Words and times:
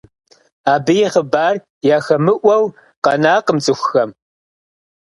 Абы 0.73 0.93
и 1.05 1.07
хъыбар 1.13 1.55
яхэмыӀуэу 1.97 2.63
къэнакъым 3.03 3.57
цӀыхухэм. 3.63 4.09